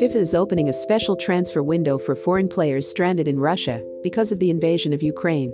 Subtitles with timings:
[0.00, 4.38] FIFA is opening a special transfer window for foreign players stranded in Russia because of
[4.38, 5.52] the invasion of Ukraine.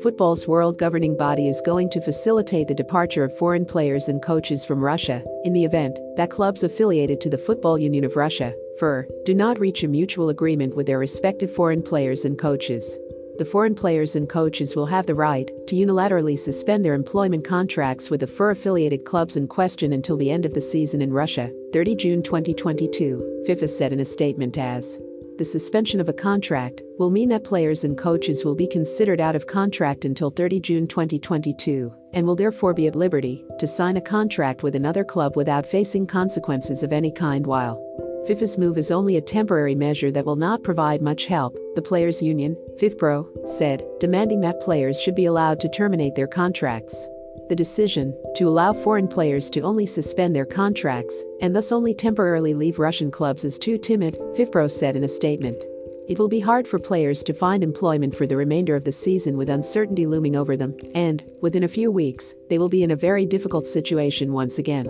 [0.00, 4.64] Football's world governing body is going to facilitate the departure of foreign players and coaches
[4.64, 9.08] from Russia in the event that clubs affiliated to the Football Union of Russia, FUR,
[9.24, 12.98] do not reach a mutual agreement with their respective foreign players and coaches
[13.38, 18.10] the foreign players and coaches will have the right to unilaterally suspend their employment contracts
[18.10, 21.48] with the FUR affiliated clubs in question until the end of the season in Russia,
[21.72, 24.98] 30 June 2022, FIFA said in a statement as
[25.38, 29.36] the suspension of a contract will mean that players and coaches will be considered out
[29.36, 34.00] of contract until 30 June 2022 and will therefore be at liberty to sign a
[34.00, 37.80] contract with another club without facing consequences of any kind while
[38.28, 42.20] FIFA's move is only a temporary measure that will not provide much help, the players'
[42.20, 47.08] union, FIFPro, said, demanding that players should be allowed to terminate their contracts.
[47.48, 52.52] The decision to allow foreign players to only suspend their contracts and thus only temporarily
[52.52, 55.64] leave Russian clubs is too timid, FIFPro said in a statement.
[56.06, 59.38] It will be hard for players to find employment for the remainder of the season
[59.38, 62.96] with uncertainty looming over them, and, within a few weeks, they will be in a
[62.96, 64.86] very difficult situation once again.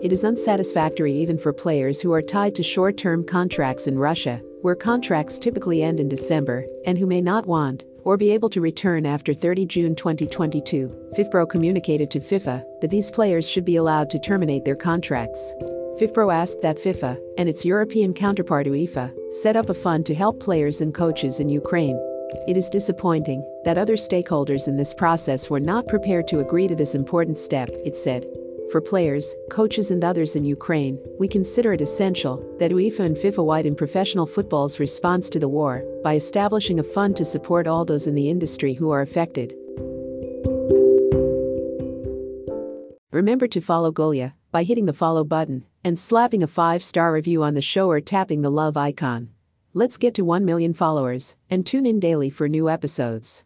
[0.00, 4.40] It is unsatisfactory even for players who are tied to short term contracts in Russia,
[4.62, 8.60] where contracts typically end in December, and who may not want or be able to
[8.60, 11.12] return after 30 June 2022.
[11.16, 15.52] FIFPro communicated to FIFA that these players should be allowed to terminate their contracts.
[16.00, 19.12] FIFPro asked that FIFA and its European counterpart UEFA
[19.42, 21.96] set up a fund to help players and coaches in Ukraine.
[22.48, 26.74] It is disappointing that other stakeholders in this process were not prepared to agree to
[26.74, 28.26] this important step, it said.
[28.72, 33.44] For players, coaches, and others in Ukraine, we consider it essential that UEFA and FIFA
[33.44, 38.06] widen professional football's response to the war by establishing a fund to support all those
[38.06, 39.52] in the industry who are affected.
[43.10, 47.42] Remember to follow Golia by hitting the follow button and slapping a 5 star review
[47.42, 49.28] on the show or tapping the love icon.
[49.74, 53.44] Let's get to 1 million followers and tune in daily for new episodes.